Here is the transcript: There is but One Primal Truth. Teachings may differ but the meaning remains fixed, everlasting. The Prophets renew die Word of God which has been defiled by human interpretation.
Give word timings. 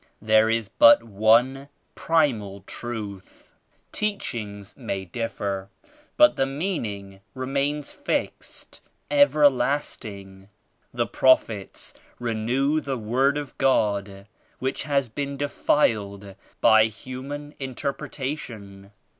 There 0.19 0.49
is 0.49 0.67
but 0.67 1.03
One 1.03 1.69
Primal 1.93 2.61
Truth. 2.61 3.53
Teachings 3.91 4.75
may 4.75 5.05
differ 5.05 5.69
but 6.17 6.37
the 6.37 6.47
meaning 6.47 7.21
remains 7.35 7.91
fixed, 7.91 8.81
everlasting. 9.11 10.49
The 10.91 11.05
Prophets 11.05 11.93
renew 12.17 12.79
die 12.81 12.95
Word 12.95 13.37
of 13.37 13.55
God 13.59 14.25
which 14.57 14.81
has 14.85 15.07
been 15.07 15.37
defiled 15.37 16.33
by 16.61 16.85
human 16.85 17.53
interpretation. 17.59 18.89